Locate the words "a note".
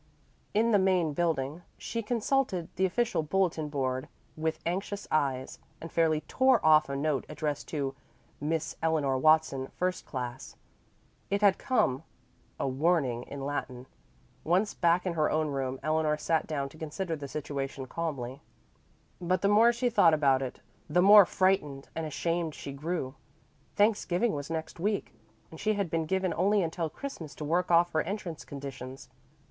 6.89-7.23